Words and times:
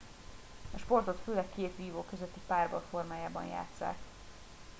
a 0.73 0.77
sportot 0.77 1.19
főleg 1.23 1.45
két 1.55 1.73
vívó 1.77 2.03
közötti 2.09 2.39
párbaj 2.47 2.81
formájában 2.89 3.45
játsszák 3.45 3.95